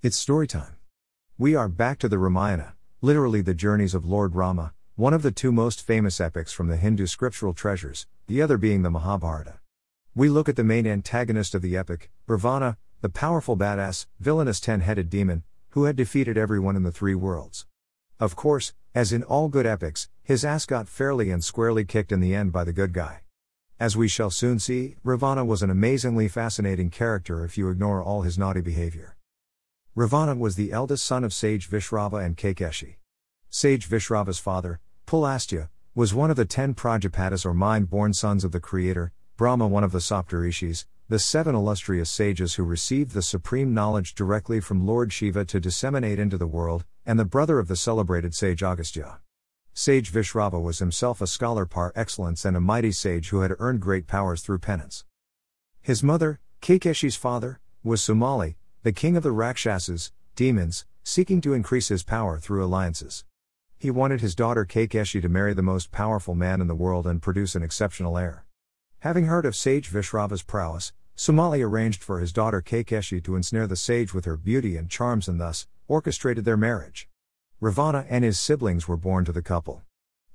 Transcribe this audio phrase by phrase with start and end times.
[0.00, 0.76] It's story time.
[1.38, 5.32] We are back to the Ramayana, literally the journeys of Lord Rama, one of the
[5.32, 9.58] two most famous epics from the Hindu scriptural treasures, the other being the Mahabharata.
[10.14, 14.82] We look at the main antagonist of the epic, Ravana, the powerful badass, villainous ten
[14.82, 17.66] headed demon, who had defeated everyone in the three worlds.
[18.20, 22.20] Of course, as in all good epics, his ass got fairly and squarely kicked in
[22.20, 23.22] the end by the good guy.
[23.80, 28.22] As we shall soon see, Ravana was an amazingly fascinating character if you ignore all
[28.22, 29.16] his naughty behavior.
[29.98, 32.98] Ravana was the eldest son of sage Vishrava and Kaikeshi.
[33.50, 38.52] Sage Vishrava's father, Pulastya, was one of the ten Prajapatis or mind born sons of
[38.52, 43.74] the Creator, Brahma, one of the Saptarishis, the seven illustrious sages who received the supreme
[43.74, 47.74] knowledge directly from Lord Shiva to disseminate into the world, and the brother of the
[47.74, 49.18] celebrated sage Agastya.
[49.74, 53.80] Sage Vishrava was himself a scholar par excellence and a mighty sage who had earned
[53.80, 55.04] great powers through penance.
[55.80, 61.88] His mother, Kaikeshi's father, was Sumali, the king of the Rakshasas, demons, seeking to increase
[61.88, 63.24] his power through alliances.
[63.76, 67.20] He wanted his daughter Kaikeshi to marry the most powerful man in the world and
[67.20, 68.44] produce an exceptional heir.
[69.00, 73.74] Having heard of sage Vishrava's prowess, Sumali arranged for his daughter Kaikeshi to ensnare the
[73.74, 77.08] sage with her beauty and charms and thus, orchestrated their marriage.
[77.60, 79.82] Ravana and his siblings were born to the couple.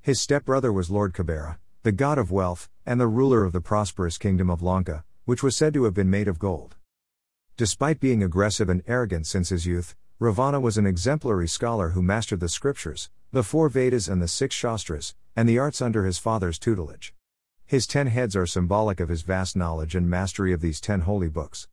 [0.01, 4.17] His stepbrother was Lord Kubera, the god of wealth, and the ruler of the prosperous
[4.17, 6.75] kingdom of Lanka, which was said to have been made of gold.
[7.55, 12.39] Despite being aggressive and arrogant since his youth, Ravana was an exemplary scholar who mastered
[12.39, 16.57] the scriptures, the four Vedas and the six Shastras, and the arts under his father's
[16.57, 17.13] tutelage.
[17.67, 21.29] His ten heads are symbolic of his vast knowledge and mastery of these ten holy
[21.29, 21.67] books.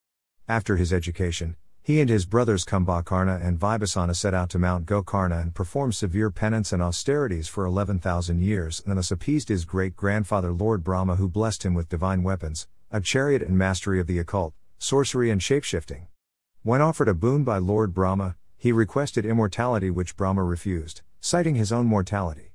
[0.47, 5.41] After his education, he and his brothers Kumbhakarna and Vibhishana set out to Mount Gokarna
[5.41, 10.53] and performed severe penance and austerities for 11,000 years and thus appeased his great grandfather
[10.53, 14.53] Lord Brahma, who blessed him with divine weapons, a chariot and mastery of the occult,
[14.81, 16.07] sorcery, and shapeshifting.
[16.63, 21.71] When offered a boon by Lord Brahma, he requested immortality, which Brahma refused, citing his
[21.71, 22.55] own mortality.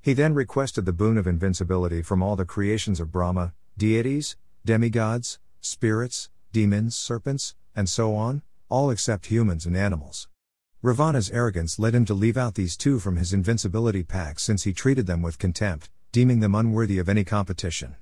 [0.00, 5.38] He then requested the boon of invincibility from all the creations of Brahma, deities, demigods,
[5.60, 10.28] spirits, demons, serpents, and so on, all except humans and animals.
[10.82, 14.72] Ravana's arrogance led him to leave out these two from his invincibility pack since he
[14.72, 17.96] treated them with contempt, deeming them unworthy of any competition.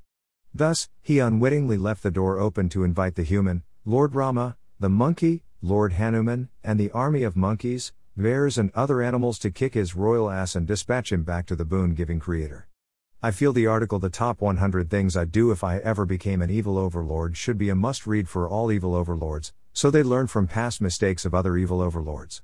[0.54, 5.42] Thus, he unwittingly left the door open to invite the human, Lord Rama, the monkey,
[5.62, 10.31] Lord Hanuman, and the army of monkeys, bears, and other animals to kick his royal
[10.31, 12.69] ass and dispatch him back to the boon giving creator.
[13.20, 16.50] I feel the article The Top 100 Things I'd Do If I Ever Became an
[16.50, 20.47] Evil Overlord should be a must read for all evil overlords, so they learn from
[20.47, 22.42] past mistakes of other evil overlords.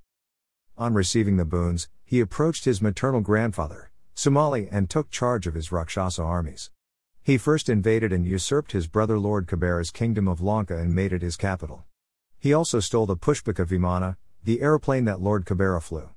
[0.77, 5.71] On receiving the boons, he approached his maternal grandfather, Sumali, and took charge of his
[5.71, 6.71] Rakshasa armies.
[7.27, 11.23] He first invaded and usurped his brother Lord Kubera's kingdom of Lanka and made it
[11.23, 11.87] his capital.
[12.39, 16.11] He also stole the Pushpaka Vimana, the aeroplane that Lord Kubera flew.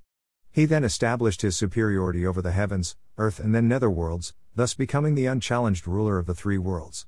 [0.52, 5.28] He then established his superiority over the heavens, earth, and then netherworlds, thus becoming the
[5.28, 7.08] unchallenged ruler of the three worlds.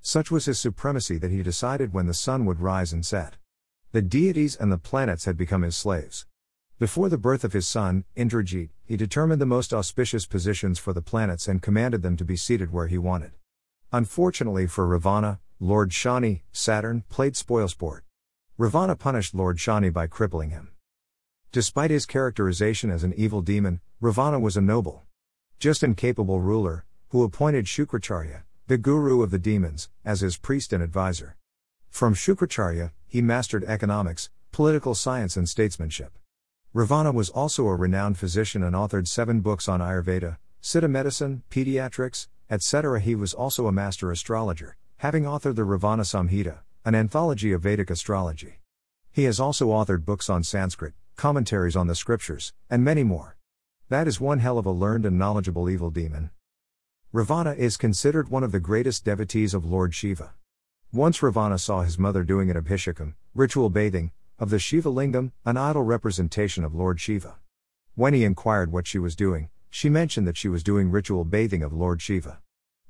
[0.00, 3.34] Such was his supremacy that he decided when the sun would rise and set.
[3.90, 6.24] The deities and the planets had become his slaves.
[6.78, 11.02] Before the birth of his son, Indrajit, he determined the most auspicious positions for the
[11.02, 13.32] planets and commanded them to be seated where he wanted.
[13.92, 18.02] Unfortunately for Ravana, Lord Shani, Saturn, played spoilsport.
[18.56, 20.68] Ravana punished Lord Shani by crippling him.
[21.50, 25.06] Despite his characterization as an evil demon, Ravana was a noble,
[25.58, 30.72] just and capable ruler, who appointed Shukracharya, the guru of the demons, as his priest
[30.72, 31.36] and advisor.
[31.88, 36.16] From Shukracharya, he mastered economics, political science, and statesmanship.
[36.72, 42.28] Ravana was also a renowned physician and authored seven books on Ayurveda, Siddha medicine, pediatrics,
[42.50, 43.00] etc.
[43.00, 47.90] He was also a master astrologer, having authored the Ravana Samhita, an anthology of Vedic
[47.90, 48.58] astrology.
[49.12, 53.36] He has also authored books on Sanskrit, commentaries on the scriptures, and many more.
[53.88, 56.30] That is one hell of a learned and knowledgeable evil demon.
[57.12, 60.34] Ravana is considered one of the greatest devotees of Lord Shiva.
[60.92, 65.56] Once Ravana saw his mother doing an abhishekam, ritual bathing, of the Shiva Lingam, an
[65.56, 67.36] idol representation of Lord Shiva.
[67.94, 71.62] When he inquired what she was doing, she mentioned that she was doing ritual bathing
[71.62, 72.40] of Lord Shiva.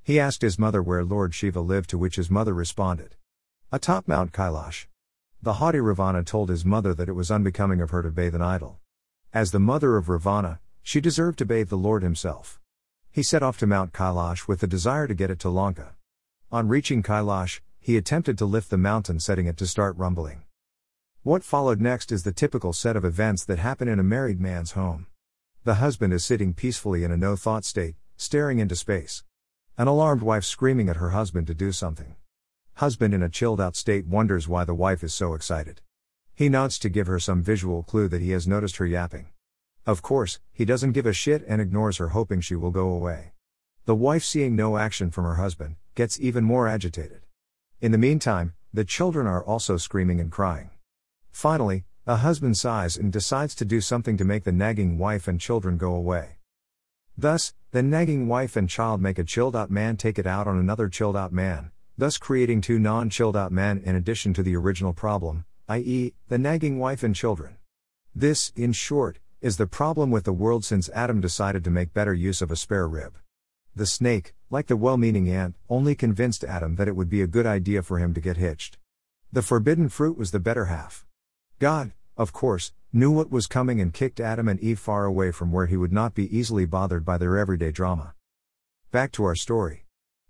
[0.02, 3.14] He asked his mother where Lord Shiva lived, to which his mother responded,
[3.70, 4.86] Atop Mount Kailash.
[5.42, 8.42] The haughty Ravana told his mother that it was unbecoming of her to bathe an
[8.42, 8.80] idol.
[9.32, 12.58] As the mother of Ravana, she deserved to bathe the Lord himself.
[13.12, 15.94] He set off to Mount Kailash with the desire to get it to Lanka.
[16.50, 20.42] On reaching Kailash, he attempted to lift the mountain, setting it to start rumbling.
[21.22, 24.72] What followed next is the typical set of events that happen in a married man's
[24.72, 25.06] home.
[25.62, 29.24] The husband is sitting peacefully in a no thought state, staring into space.
[29.76, 32.16] An alarmed wife screaming at her husband to do something.
[32.76, 35.82] Husband in a chilled out state wonders why the wife is so excited.
[36.34, 39.26] He nods to give her some visual clue that he has noticed her yapping.
[39.84, 43.32] Of course, he doesn't give a shit and ignores her, hoping she will go away.
[43.84, 47.20] The wife, seeing no action from her husband, gets even more agitated.
[47.82, 50.70] In the meantime, the children are also screaming and crying.
[51.30, 55.40] Finally, a husband sighs and decides to do something to make the nagging wife and
[55.40, 56.38] children go away.
[57.16, 60.58] Thus, the nagging wife and child make a chilled out man take it out on
[60.58, 64.56] another chilled out man, thus creating two non chilled out men in addition to the
[64.56, 67.58] original problem, i.e., the nagging wife and children.
[68.12, 72.12] This, in short, is the problem with the world since Adam decided to make better
[72.12, 73.18] use of a spare rib.
[73.76, 77.28] The snake, like the well meaning ant, only convinced Adam that it would be a
[77.28, 78.78] good idea for him to get hitched.
[79.30, 81.06] The forbidden fruit was the better half.
[81.60, 85.52] God, of course, knew what was coming and kicked Adam and Eve far away from
[85.52, 88.12] where he would not be easily bothered by their everyday drama.
[88.90, 89.86] Back to our story.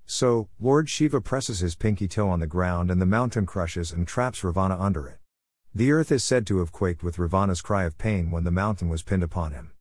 [0.06, 4.06] So, Lord Shiva presses his pinky toe on the ground and the mountain crushes and
[4.06, 5.18] traps Ravana under it.
[5.74, 8.88] The earth is said to have quaked with Ravana's cry of pain when the mountain
[8.88, 9.72] was pinned upon him.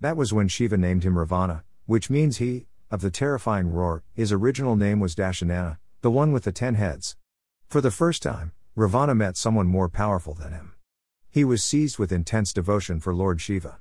[0.00, 4.32] That was when Shiva named him Ravana, which means he, of the terrifying roar, his
[4.32, 7.14] original name was Dashanana, the one with the ten heads.
[7.68, 10.71] For the first time, Ravana met someone more powerful than him.
[11.32, 13.78] He was seized with intense devotion for Lord Shiva.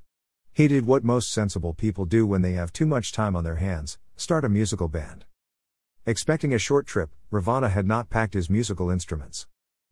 [0.53, 3.57] He did what most sensible people do when they have too much time on their
[3.57, 5.25] hands start a musical band.
[6.05, 9.47] Expecting a short trip, Ravana had not packed his musical instruments.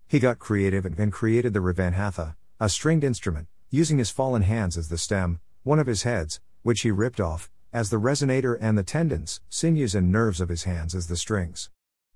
[0.07, 4.88] He got creative and created the Ravanhatha, a stringed instrument, using his fallen hands as
[4.88, 8.83] the stem, one of his heads, which he ripped off, as the resonator and the
[8.83, 11.69] tendons, sinews, and nerves of his hands as the strings.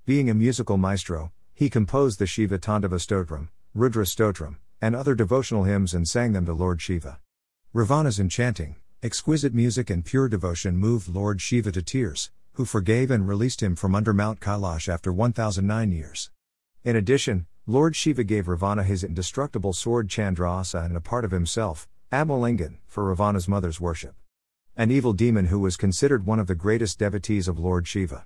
[0.05, 5.63] Being a musical maestro, he composed the Shiva Tandava Stotram, Rudra Stotram, and other devotional
[5.63, 7.17] hymns and sang them to Lord Shiva.
[7.71, 13.25] Ravana's enchanting, exquisite music and pure devotion moved Lord Shiva to tears, who forgave and
[13.25, 16.31] released him from under Mount Kailash after 1009 years.
[16.83, 21.87] In addition, Lord Shiva gave Ravana his indestructible sword Chandrahasa and a part of himself,
[22.11, 24.15] Atmalingam, for Ravana's mother's worship.
[24.75, 28.25] An evil demon who was considered one of the greatest devotees of Lord Shiva.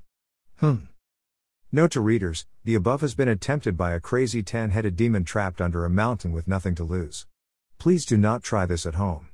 [0.56, 0.78] Hmm.
[1.70, 5.60] Note to readers the above has been attempted by a crazy 10 headed demon trapped
[5.60, 7.28] under a mountain with nothing to lose.
[7.78, 9.28] Please do not try this at home.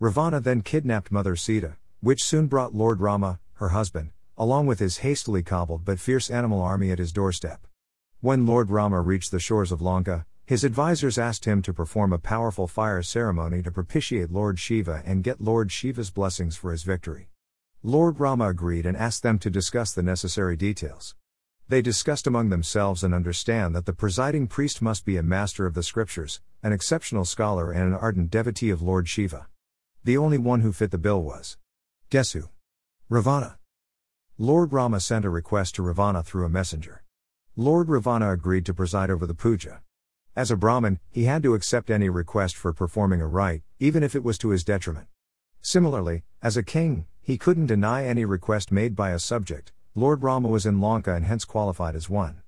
[0.00, 4.98] Ravana then kidnapped Mother Sita, which soon brought Lord Rama, her husband, along with his
[4.98, 7.68] hastily cobbled but fierce animal army at his doorstep.
[8.20, 12.18] When Lord Rama reached the shores of Lanka, his advisors asked him to perform a
[12.18, 17.28] powerful fire ceremony to propitiate Lord Shiva and get Lord Shiva's blessings for his victory.
[17.84, 21.14] Lord Rama agreed and asked them to discuss the necessary details.
[21.66, 25.72] They discussed among themselves and understand that the presiding priest must be a master of
[25.72, 29.46] the scriptures, an exceptional scholar, and an ardent devotee of Lord Shiva.
[30.04, 31.56] The only one who fit the bill was.
[32.10, 32.50] Guess who?
[33.08, 33.58] Ravana.
[34.36, 37.02] Lord Rama sent a request to Ravana through a messenger.
[37.56, 39.80] Lord Ravana agreed to preside over the puja.
[40.36, 44.14] As a Brahmin, he had to accept any request for performing a rite, even if
[44.14, 45.06] it was to his detriment.
[45.62, 50.48] Similarly, as a king, he couldn't deny any request made by a subject, Lord Rama
[50.48, 52.42] was in Lanka and hence qualified as one.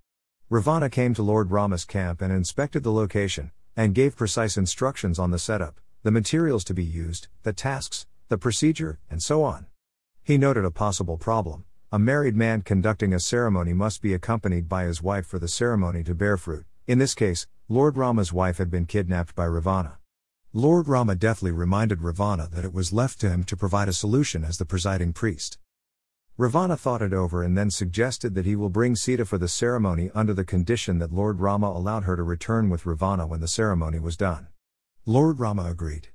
[0.51, 5.31] Ravana came to Lord Rama's camp and inspected the location, and gave precise instructions on
[5.31, 9.67] the setup, the materials to be used, the tasks, the procedure, and so on.
[10.25, 11.65] He noted a possible problem.
[11.93, 16.03] A married man conducting a ceremony must be accompanied by his wife for the ceremony
[16.03, 16.65] to bear fruit.
[16.89, 19.99] In this case, Lord Rama's wife had been kidnapped by Ravana.
[20.53, 24.43] Lord Rama deftly reminded Ravana that it was left to him to provide a solution
[24.43, 25.59] as the presiding priest.
[26.39, 30.11] Ravana thought it over and then suggested that he will bring Sita for the ceremony
[30.15, 33.99] under the condition that Lord Rama allowed her to return with Ravana when the ceremony
[33.99, 34.49] was done.
[35.07, 36.09] Lord Rama agreed.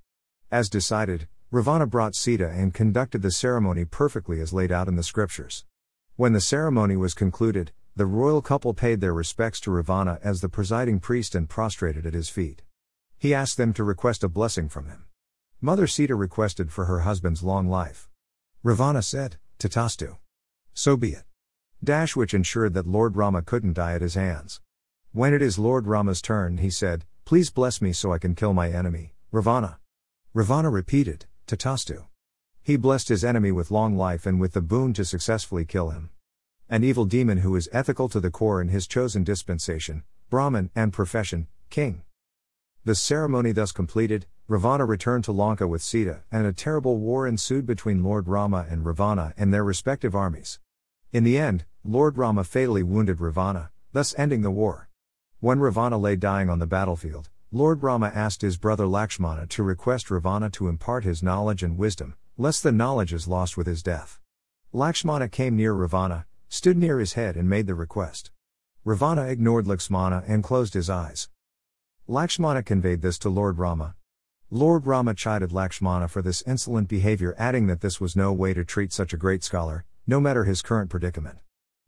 [0.51, 5.01] As decided, Ravana brought Sita and conducted the ceremony perfectly as laid out in the
[5.01, 5.65] scriptures.
[6.17, 10.49] When the ceremony was concluded, the royal couple paid their respects to Ravana as the
[10.49, 12.61] presiding priest and prostrated at his feet.
[13.17, 15.05] He asked them to request a blessing from him.
[15.61, 18.07] Mother Sita requested for her husband's long life.
[18.61, 20.17] Ravana said, Tatastu.
[20.73, 21.23] So be it.
[21.83, 24.59] Dash which ensured that Lord Rama couldn't die at his hands.
[25.11, 28.53] When it is Lord Rama's turn, he said, Please bless me so I can kill
[28.53, 29.77] my enemy, Ravana.
[30.33, 32.05] Ravana repeated, Tatastu.
[32.63, 36.09] He blessed his enemy with long life and with the boon to successfully kill him.
[36.67, 40.91] An evil demon who is ethical to the core in his chosen dispensation, Brahman, and
[40.91, 42.01] profession, king.
[42.83, 47.65] The ceremony thus completed, Ravana returned to Lanka with Sita, and a terrible war ensued
[47.65, 50.59] between Lord Rama and Ravana and their respective armies.
[51.13, 54.89] In the end, Lord Rama fatally wounded Ravana, thus ending the war.
[55.39, 60.11] When Ravana lay dying on the battlefield, Lord Rama asked his brother Lakshmana to request
[60.11, 64.19] Ravana to impart his knowledge and wisdom, lest the knowledge is lost with his death.
[64.73, 68.31] Lakshmana came near Ravana, stood near his head, and made the request.
[68.83, 71.29] Ravana ignored Lakshmana and closed his eyes.
[72.05, 73.95] Lakshmana conveyed this to Lord Rama.
[74.53, 78.65] Lord Rama chided Lakshmana for this insolent behavior, adding that this was no way to
[78.65, 81.37] treat such a great scholar, no matter his current predicament.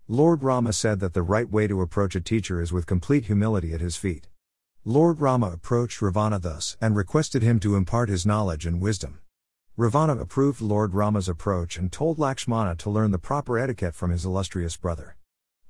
[0.08, 3.74] Lord Rama said that the right way to approach a teacher is with complete humility
[3.74, 4.30] at his feet.
[4.86, 9.20] Lord Rama approached Ravana thus and requested him to impart his knowledge and wisdom.
[9.76, 14.24] Ravana approved Lord Rama's approach and told Lakshmana to learn the proper etiquette from his
[14.24, 15.18] illustrious brother.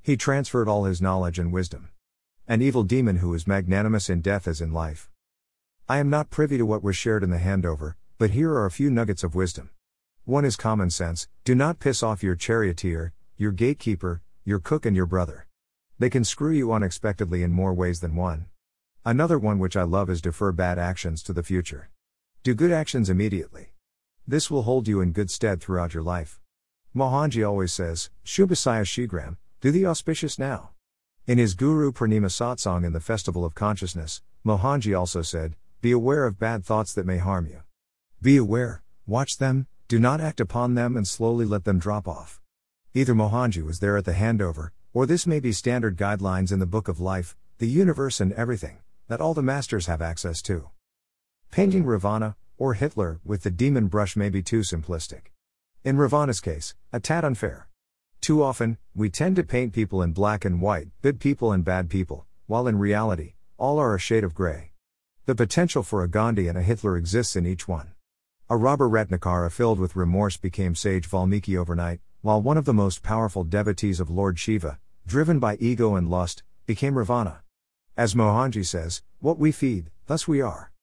[0.03, 1.89] He transferred all his knowledge and wisdom.
[2.47, 5.09] An evil demon who is magnanimous in death as in life.
[5.89, 8.71] I am not privy to what was shared in the handover, but here are a
[8.71, 9.69] few nuggets of wisdom.
[10.23, 14.95] One is common sense do not piss off your charioteer, your gatekeeper, your cook, and
[14.95, 15.45] your brother.
[15.99, 18.45] They can screw you unexpectedly in more ways than one.
[19.03, 21.89] Another one which I love is defer bad actions to the future.
[22.43, 23.73] Do good actions immediately.
[24.25, 26.39] This will hold you in good stead throughout your life.
[26.95, 30.69] Mohanji always says, Shubhasya Shighram, do the auspicious now.
[31.27, 36.25] In his Guru Purnima satsang in the Festival of Consciousness, Mohanji also said, Be aware
[36.25, 37.61] of bad thoughts that may harm you.
[38.21, 42.39] Be aware, watch them, do not act upon them and slowly let them drop off.
[42.93, 46.65] Either Mohanji was there at the handover, or this may be standard guidelines in the
[46.65, 48.77] Book of Life, the universe and everything,
[49.09, 50.69] that all the masters have access to.
[51.51, 55.33] Painting Ravana, or Hitler, with the demon brush may be too simplistic.
[55.83, 57.67] In Ravana's case, a tad unfair.
[58.21, 61.89] Too often, we tend to paint people in black and white, good people and bad
[61.89, 64.72] people, while in reality, all are a shade of gray.
[65.25, 67.93] The potential for a Gandhi and a Hitler exists in each one.
[68.49, 73.03] A robber Ratnakara filled with remorse became sage Valmiki overnight, while one of the most
[73.03, 77.41] powerful devotees of Lord Shiva, driven by ego and lust, became Ravana.
[77.95, 80.73] As Mohanji says, what we feed, thus we are.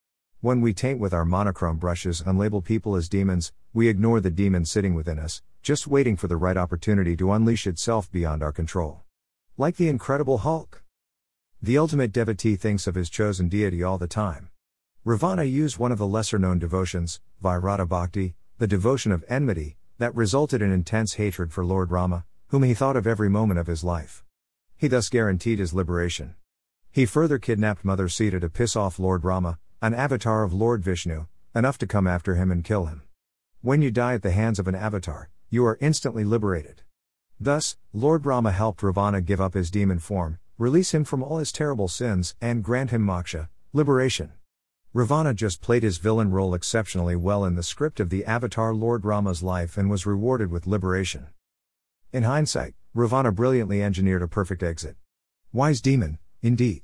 [0.41, 4.31] When we taint with our monochrome brushes and label people as demons, we ignore the
[4.31, 8.53] demon sitting within us, just waiting for the right opportunity to unleash itself beyond our
[8.53, 9.03] control.
[9.59, 10.83] Like the Incredible Hulk.
[11.63, 14.49] The ultimate devotee thinks of his chosen deity all the time.
[15.05, 20.15] Ravana used one of the lesser known devotions, Vairata Bhakti, the devotion of enmity, that
[20.15, 23.85] resulted in intense hatred for Lord Rama, whom he thought of every moment of his
[23.85, 24.25] life.
[24.79, 26.35] He thus guaranteed his liberation.
[26.91, 31.27] He further kidnapped Mother Sita to piss off Lord Rama, an avatar of Lord Vishnu,
[31.55, 33.03] enough to come after him and kill him.
[33.61, 36.81] When you die at the hands of an avatar, you are instantly liberated.
[37.39, 41.53] Thus, Lord Rama helped Ravana give up his demon form, release him from all his
[41.53, 44.31] terrible sins, and grant him moksha, liberation.
[44.93, 49.07] Ravana just played his villain role exceptionally well in the script of the Avatar Lord
[49.07, 51.29] Rama's life and was rewarded with liberation.
[52.13, 54.97] In hindsight, Ravana brilliantly engineered a perfect exit.
[55.51, 56.83] Wise demon, indeed.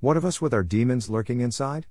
[0.00, 1.86] What of us with our demons lurking inside?